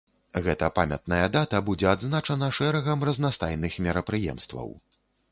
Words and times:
Гэта 0.45 0.67
памятная 0.77 1.25
дата 1.35 1.59
будзе 1.67 1.85
адзначана 1.91 2.47
шэрагам 2.59 3.05
разнастайных 3.09 3.77
мерапрыемстваў. 3.89 4.73